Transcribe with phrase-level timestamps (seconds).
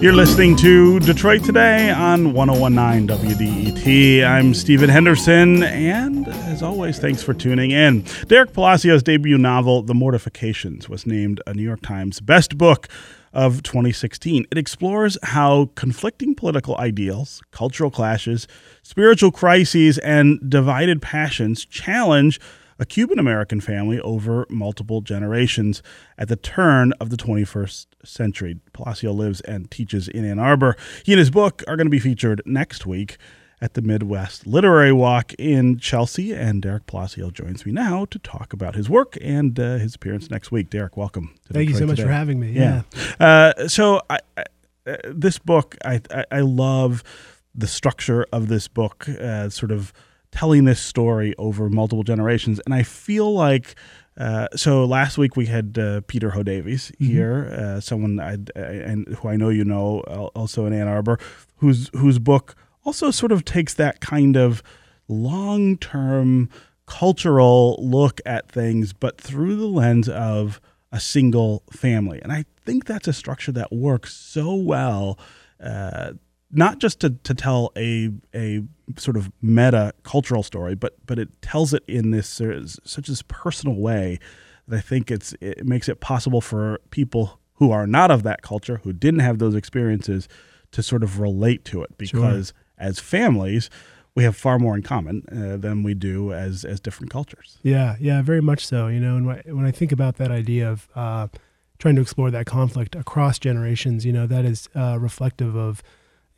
[0.00, 4.24] You're listening to Detroit Today on 1019 WDET.
[4.24, 8.06] I'm Stephen Henderson, and as always, thanks for tuning in.
[8.26, 12.88] Derek Palacio's debut novel, The Mortifications, was named a New York Times Best Book
[13.34, 14.46] of 2016.
[14.50, 18.48] It explores how conflicting political ideals, cultural clashes,
[18.82, 22.40] spiritual crises, and divided passions challenge
[22.78, 25.82] a Cuban American family over multiple generations
[26.16, 28.58] at the turn of the 21st century.
[28.72, 30.76] Palacio lives and teaches in Ann Arbor.
[31.04, 33.18] He and his book are going to be featured next week
[33.60, 36.32] at the Midwest Literary Walk in Chelsea.
[36.32, 40.30] And Derek Palacio joins me now to talk about his work and uh, his appearance
[40.30, 40.70] next week.
[40.70, 41.34] Derek, welcome.
[41.52, 42.08] Thank you so much today.
[42.08, 42.52] for having me.
[42.52, 42.82] Yeah.
[43.20, 43.52] yeah.
[43.56, 44.44] Uh, so I, I,
[44.86, 47.04] uh, this book, I, I, I, love
[47.54, 49.92] the structure of this book, uh, sort of
[50.32, 52.60] telling this story over multiple generations.
[52.64, 53.74] And I feel like,
[54.16, 57.12] uh, so last week we had uh, Peter Ho Davies mm-hmm.
[57.12, 60.00] here, uh, someone I, and who I know you know,
[60.34, 61.18] also in Ann Arbor,
[61.56, 62.54] whose whose book
[62.84, 64.62] also sort of takes that kind of
[65.08, 66.48] long term
[66.86, 70.60] cultural look at things, but through the lens of
[70.92, 72.20] a single family.
[72.22, 75.18] And I think that's a structure that works so well.
[76.52, 78.62] Not just to, to tell a a
[78.96, 83.22] sort of meta cultural story, but but it tells it in this uh, such this
[83.22, 84.18] personal way
[84.66, 88.42] that I think it's it makes it possible for people who are not of that
[88.42, 90.28] culture, who didn't have those experiences,
[90.72, 92.88] to sort of relate to it because sure.
[92.88, 93.70] as families.
[94.16, 97.58] We have far more in common uh, than we do as as different cultures.
[97.62, 98.88] Yeah, yeah, very much so.
[98.88, 99.26] You know, and
[99.56, 101.28] when I think about that idea of uh,
[101.78, 105.80] trying to explore that conflict across generations, you know, that is uh, reflective of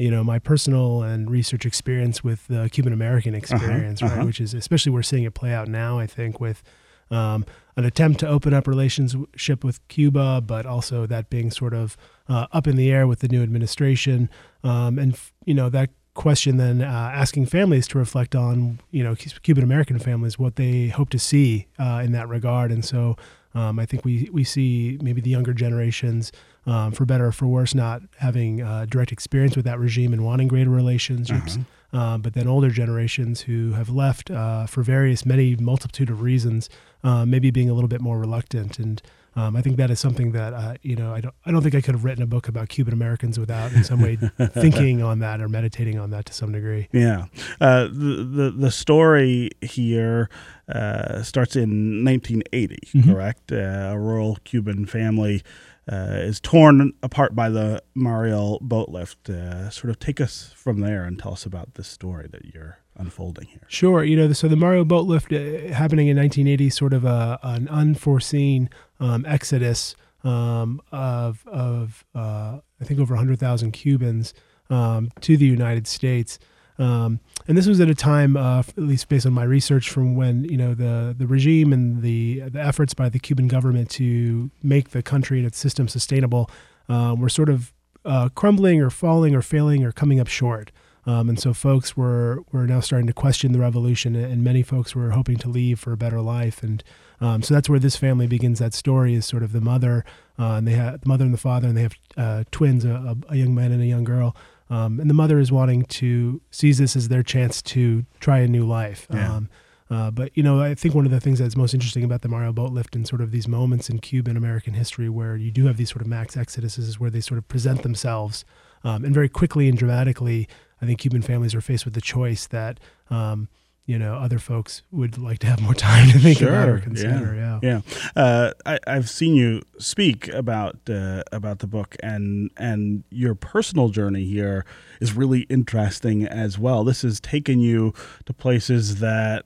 [0.00, 4.18] you know my personal and research experience with the Cuban American uh-huh, experience, uh-huh, right?
[4.18, 4.26] Uh-huh.
[4.26, 5.98] Which is especially we're seeing it play out now.
[5.98, 6.62] I think with
[7.10, 7.44] um,
[7.76, 11.96] an attempt to open up relationship with Cuba, but also that being sort of
[12.28, 14.30] uh, up in the air with the new administration,
[14.62, 19.14] um, and you know that question then uh, asking families to reflect on you know
[19.14, 23.16] Cuban American families what they hope to see uh, in that regard, and so
[23.54, 26.32] um, I think we we see maybe the younger generations
[26.66, 30.24] um, for better or for worse, not having uh, direct experience with that regime and
[30.24, 31.56] wanting greater relationships.
[31.56, 31.64] Uh-huh.
[31.92, 36.70] Uh, but then older generations who have left uh, for various, many multitude of reasons,
[37.02, 38.78] uh, maybe being a little bit more reluctant.
[38.78, 39.00] And
[39.36, 41.74] um, I think that is something that uh, you know I don't I don't think
[41.74, 44.16] I could have written a book about Cuban Americans without in some way
[44.54, 46.88] thinking on that or meditating on that to some degree.
[46.92, 47.26] Yeah,
[47.60, 50.28] uh, the, the the story here
[50.68, 53.12] uh, starts in 1980, mm-hmm.
[53.12, 53.52] correct?
[53.52, 55.42] a rural Cuban family
[55.90, 59.28] uh, is torn apart by the Mariel boat lift.
[59.28, 62.78] Uh, sort of take us from there and tell us about this story that you're
[62.96, 63.62] unfolding here.
[63.68, 64.04] Sure.
[64.04, 67.68] You know, so the Mariel boat lift uh, happening in 1980, sort of a, an
[67.68, 68.68] unforeseen
[68.98, 74.34] um, exodus um, of, of uh, I think, over 100,000 Cubans
[74.68, 76.38] um, to the United States.
[76.78, 80.16] Um, and this was at a time, uh, at least based on my research, from
[80.16, 84.50] when you know the the regime and the the efforts by the Cuban government to
[84.62, 86.50] make the country and its system sustainable
[86.88, 87.74] uh, were sort of
[88.06, 90.72] uh, crumbling or falling or failing or coming up short.
[91.06, 94.94] Um, and so folks were were now starting to question the revolution, and many folks
[94.94, 96.62] were hoping to leave for a better life.
[96.62, 96.84] And
[97.20, 98.58] um, so that's where this family begins.
[98.58, 100.04] That story is sort of the mother,
[100.38, 103.16] uh, and they have the mother and the father, and they have uh, twins, a,
[103.28, 104.36] a, young man and a young girl.
[104.68, 108.48] Um, and the mother is wanting to seize this as their chance to try a
[108.48, 109.06] new life.
[109.12, 109.36] Yeah.
[109.36, 109.48] Um,
[109.90, 112.28] uh, but you know, I think one of the things that's most interesting about the
[112.28, 115.66] Mariel boat lift and sort of these moments in Cuban American history where you do
[115.66, 118.44] have these sort of max exoduses is where they sort of present themselves,
[118.84, 120.48] um, and very quickly and dramatically,
[120.82, 122.80] I think Cuban families are faced with the choice that
[123.10, 123.48] um,
[123.86, 126.48] you know other folks would like to have more time to think sure.
[126.48, 127.34] about or consider.
[127.34, 127.80] Yeah, yeah.
[128.14, 128.22] yeah.
[128.22, 133.88] Uh, I, have seen you speak about uh, about the book, and and your personal
[133.88, 134.64] journey here
[135.00, 136.84] is really interesting as well.
[136.84, 137.92] This has taken you
[138.26, 139.44] to places that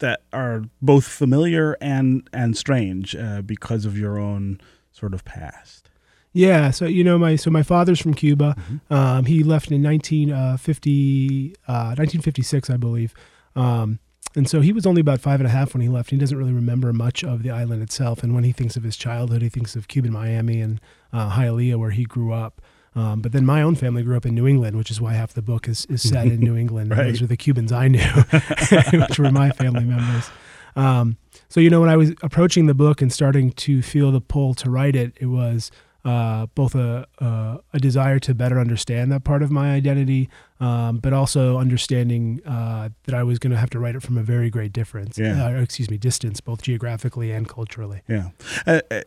[0.00, 4.60] that are both familiar and and strange uh, because of your own
[4.90, 5.89] sort of past.
[6.32, 8.54] Yeah, so you know my so my father's from Cuba.
[8.56, 8.94] Mm-hmm.
[8.94, 13.14] Um, he left in 1950, uh, 1956, uh, I believe.
[13.56, 13.98] Um,
[14.36, 16.10] and so he was only about five and a half when he left.
[16.10, 18.22] He doesn't really remember much of the island itself.
[18.22, 20.80] And when he thinks of his childhood, he thinks of Cuban Miami and
[21.12, 22.62] uh, Hialeah, where he grew up.
[22.94, 25.34] Um, but then my own family grew up in New England, which is why half
[25.34, 26.90] the book is, is set in New England.
[26.90, 27.06] right.
[27.06, 28.00] Those are the Cubans I knew,
[28.92, 30.30] which were my family members.
[30.76, 31.16] Um,
[31.48, 34.54] so, you know, when I was approaching the book and starting to feel the pull
[34.54, 35.72] to write it, it was
[36.04, 40.98] uh, both a, a, a, desire to better understand that part of my identity, um,
[40.98, 44.22] but also understanding uh, that I was going to have to write it from a
[44.22, 45.18] very great difference.
[45.18, 45.46] Yeah.
[45.46, 48.02] Uh, excuse me, distance, both geographically and culturally.
[48.08, 48.30] Yeah.
[48.66, 49.02] Uh, uh,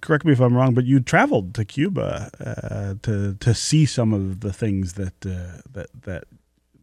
[0.00, 4.12] correct me if I'm wrong, but you traveled to Cuba uh, to to see some
[4.12, 6.24] of the things that uh, that that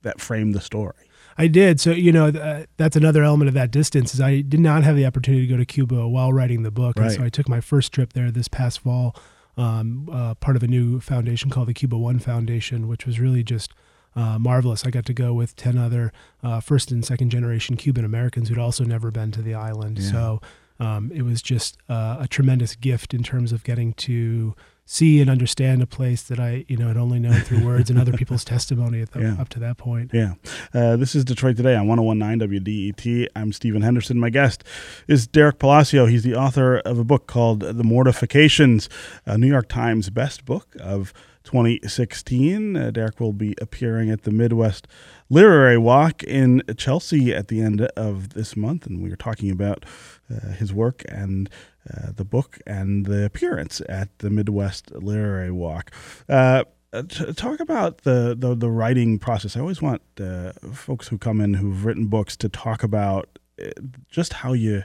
[0.02, 1.09] that frame the story.
[1.40, 1.80] I did.
[1.80, 4.96] So you know th- that's another element of that distance is I did not have
[4.96, 7.62] the opportunity to go to Cuba while writing the book, and so I took my
[7.62, 9.16] first trip there this past fall.
[9.58, 13.44] Um, uh, part of a new foundation called the Cuba One Foundation, which was really
[13.44, 13.74] just
[14.16, 14.86] uh, marvelous.
[14.86, 16.12] I got to go with ten other
[16.44, 19.98] uh, first and second generation Cuban Americans who'd also never been to the island.
[20.00, 20.12] Yeah.
[20.12, 20.42] So
[20.80, 24.56] um, it was just uh, a tremendous gift in terms of getting to
[24.86, 28.00] see and understand a place that I, you know, had only known through words and
[28.00, 29.36] other people's testimony at the, Yeah.
[29.40, 30.10] up to that point.
[30.14, 30.34] Yeah.
[30.74, 33.28] Uh, this is Detroit Today on 1019 WDET.
[33.36, 34.20] I'm Stephen Henderson.
[34.20, 34.64] My guest
[35.08, 36.08] is Derek Palacio.
[36.08, 38.90] He's the author of a book called The Mortifications,
[39.28, 41.14] a New York Times best book of
[41.44, 42.76] 2016.
[42.76, 44.88] Uh, Derek will be appearing at the Midwest
[45.30, 49.86] Literary Walk in Chelsea at the end of this month, and we were talking about
[50.30, 51.50] uh, his work and
[51.92, 55.92] uh, the book and the appearance at the Midwest Literary Walk.
[56.28, 59.56] Uh, uh, t- talk about the, the the writing process.
[59.56, 63.70] I always want uh, folks who come in who've written books to talk about uh,
[64.10, 64.84] just how you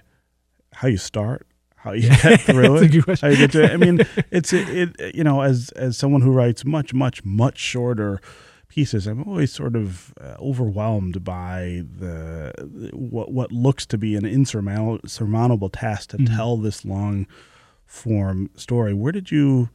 [0.75, 1.47] how you start,
[1.85, 3.71] how you get through it, how you get to it.
[3.73, 4.01] I mean,
[4.31, 8.21] it's it, it you know as as someone who writes much much much shorter
[8.69, 12.53] pieces, I'm always sort of uh, overwhelmed by the
[12.93, 16.35] what what looks to be an insurmountable task to Mhm.
[16.37, 17.27] tell this long
[17.87, 18.95] form story.
[18.95, 19.69] Where did you?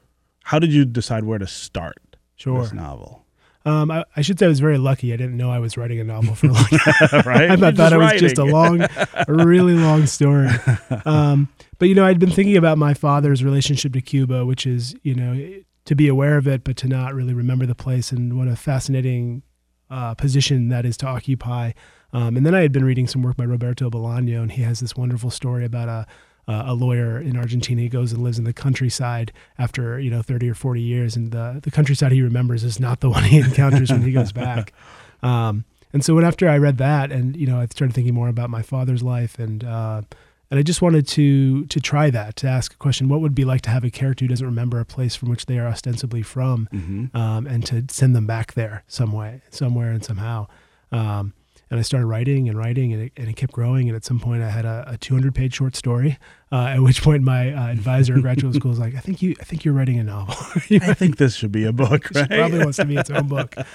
[0.46, 2.62] How did you decide where to start Sure.
[2.64, 3.24] this novel?
[3.70, 5.14] Um, I, I should say I was very lucky.
[5.14, 7.22] I didn't know I was writing a novel for a long time.
[7.26, 7.52] right?
[7.64, 10.50] I thought it was just a long, a really long story.
[11.06, 14.96] Um, but you know, I'd been thinking about my father's relationship to Cuba, which is
[15.04, 18.38] you know to be aware of it, but to not really remember the place, and
[18.38, 19.44] what a fascinating
[19.90, 21.72] uh, position that is to occupy.
[22.12, 24.80] Um, and then I had been reading some work by Roberto Bolaño, and he has
[24.80, 26.08] this wonderful story about a
[26.50, 27.82] uh, a lawyer in Argentina.
[27.82, 31.32] He goes and lives in the countryside after you know thirty or forty years, and
[31.32, 34.74] the the countryside he remembers is not the one he encounters when he goes back.
[35.22, 38.30] Um, and so when after I read that, and you know, I started thinking more
[38.30, 40.02] about my father's life, and uh,
[40.50, 43.36] and I just wanted to to try that to ask a question: What would it
[43.36, 45.68] be like to have a character who doesn't remember a place from which they are
[45.68, 47.14] ostensibly from, Mhm.
[47.14, 50.48] um, and to send them back there some way, somewhere, and somehow.
[50.94, 51.34] Um,
[51.70, 53.88] and I started writing and writing, and it, and it kept growing.
[53.88, 56.18] And at some point, I had a, a 200 page short story.
[56.52, 59.36] Uh, at which point, my uh, advisor at graduate school was like, "I think you,
[59.40, 60.36] I think you're writing a novel.
[60.68, 62.30] You I think this should be a book, right?
[62.30, 63.56] probably wants to be its own book."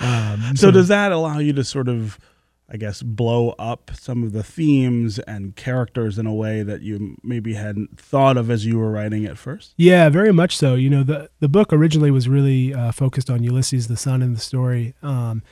[0.00, 2.18] Um, so does that allow you to sort of,
[2.68, 7.16] I guess, blow up some of the themes and characters in a way that you
[7.22, 9.72] maybe hadn't thought of as you were writing at first?
[9.76, 10.74] Yeah, very much so.
[10.74, 14.34] You know, the the book originally was really uh, focused on Ulysses, the son in
[14.34, 14.94] the story.
[15.02, 15.42] Um,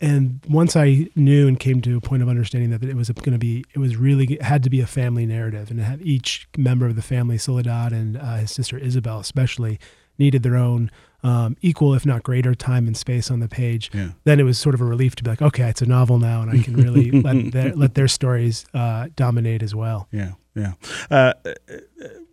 [0.00, 3.32] and once I knew and came to a point of understanding that it was going
[3.32, 6.48] to be, it was really it had to be a family narrative, and had each
[6.56, 9.78] member of the family, Soledad and uh, his sister Isabel, especially,
[10.18, 10.90] needed their own
[11.22, 13.90] um, equal, if not greater, time and space on the page.
[13.92, 14.10] Yeah.
[14.24, 16.42] Then it was sort of a relief to be like, okay, it's a novel now,
[16.42, 20.08] and I can really let their, let their stories uh, dominate as well.
[20.12, 20.74] Yeah, yeah.
[21.10, 21.32] Uh,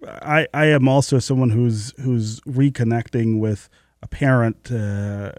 [0.06, 3.70] I I am also someone who's who's reconnecting with
[4.04, 5.32] a parent uh,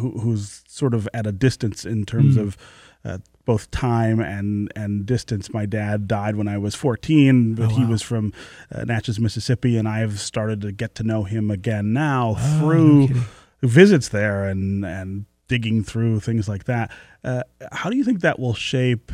[0.00, 2.42] who, who's sort of at a distance in terms Mm.
[2.42, 2.56] of
[3.04, 5.52] uh, both time and and distance.
[5.54, 8.32] My dad died when I was 14, but Oh, he was from
[8.74, 13.06] uh, Natchez, Mississippi, and I've started to get to know him again now Oh, through
[13.08, 13.22] kidding.
[13.62, 16.90] visits there and and digging through things like that.
[17.24, 19.12] Uh, how do you think that will shape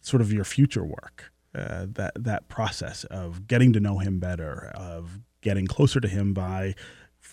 [0.00, 1.32] sort of your future work?
[1.54, 6.32] Uh, that that process of getting to know him better, of getting closer to him
[6.34, 6.74] by,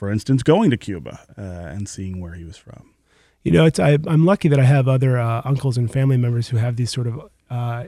[0.02, 1.42] for instance, going to Cuba uh,
[1.76, 2.90] and seeing where he was from.
[3.44, 6.48] You know, it's I, I'm lucky that I have other uh, uncles and family members
[6.50, 7.84] who have these sort of uh,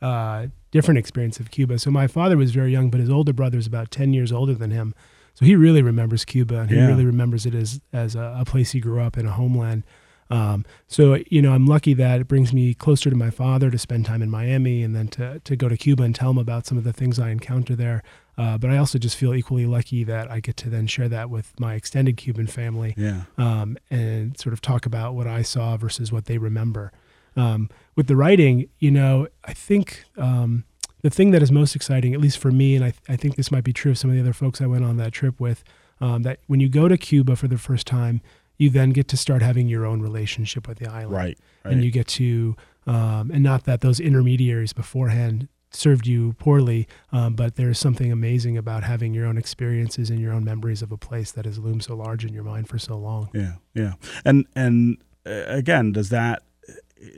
[0.00, 1.80] uh, different experience of Cuba.
[1.80, 4.54] So my father was very young, but his older brother is about ten years older
[4.54, 4.94] than him.
[5.34, 6.86] So he really remembers Cuba, and he Yeah.
[6.86, 9.82] really remembers it as as a, a place he grew up in, a homeland.
[10.30, 13.78] Um, so you know, I'm lucky that it brings me closer to my father to
[13.78, 16.66] spend time in Miami, and then to to go to Cuba and tell him about
[16.66, 18.04] some of the things I encounter there.
[18.38, 21.28] Uh, but I also just feel equally lucky that I get to then share that
[21.28, 25.76] with my extended Cuban family Yeah, um, and sort of talk about what I saw
[25.76, 26.92] versus what they remember.
[27.36, 30.64] Um, with the writing, you know, I think um,
[31.02, 33.50] the thing that is most exciting, at least for me, and I, I think this
[33.50, 35.64] might be true of some of the other folks I went on that trip with,
[36.00, 38.20] um, that when you go to Cuba for the first time,
[38.56, 41.74] you then get to start having your own relationship with the island right, right.
[41.74, 47.34] and you get to um, and not that those intermediaries beforehand served you poorly um,
[47.34, 50.96] but there's something amazing about having your own experiences and your own memories of a
[50.96, 53.92] place that has loomed so large in your mind for so long Yeah, yeah,
[54.24, 56.42] and and uh, again, does that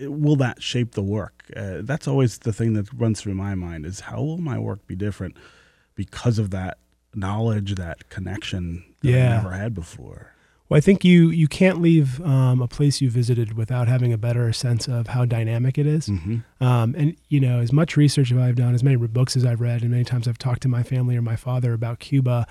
[0.03, 1.45] will that shape the work?
[1.57, 4.87] Uh, that's always the thing that runs through my mind is how will my work
[4.87, 5.37] be different
[5.95, 6.79] because of that
[7.15, 9.33] knowledge, that connection that Yeah.
[9.33, 10.35] I never had before.
[10.71, 14.17] Well, I think you you can't leave um, a place you visited without having a
[14.19, 16.07] better sense of how dynamic it is.
[16.07, 19.45] hmm Um, and you know, as much research as I've done, as many books as
[19.45, 22.47] I've read, and many times I've talked to my family or my father about Cuba,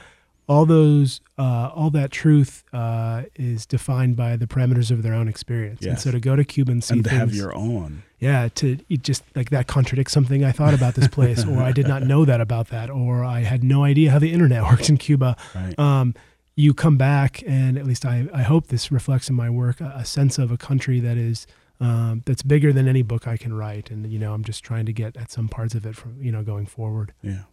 [0.50, 5.28] all those, uh, all that truth uh, is defined by the parameters of their own
[5.28, 5.86] experience.
[5.86, 8.02] And so to go to Cuba and see And to have your own.
[8.20, 11.72] yeah, to it just like that contradicts something I thought about this place, or I
[11.72, 14.90] did not know that about that, or I had no idea how the internet works
[14.90, 15.38] in Cuba.
[15.56, 15.78] Right.
[15.80, 16.16] Um,
[16.60, 19.94] you come back, and at least I, I hope this reflects in my work a,
[19.96, 21.48] a sense of a country that is
[21.80, 24.86] um, that's bigger than any book I can write, and you know I'm just trying
[24.86, 27.14] to get at some parts of it from you know going forward.
[27.22, 27.44] Yeah.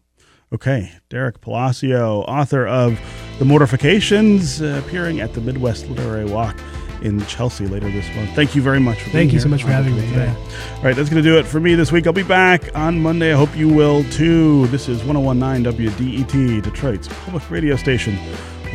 [0.53, 0.93] Okay.
[1.09, 3.01] Derek Palacio, author of
[3.39, 6.57] The Mortifications, uh, appearing at the Midwest Literary Walk
[7.03, 8.31] in Chelsea later this month.
[8.35, 10.03] Thank you very much for Thank you so much for having me.
[10.03, 10.27] Today.
[10.27, 10.77] Yeah.
[10.77, 12.07] All right, that's going to do it for me this week.
[12.07, 13.33] I'll be back on Monday.
[13.33, 14.67] I hope you will too.
[14.69, 18.17] This is 1019 WDET, Detroit's public radio station.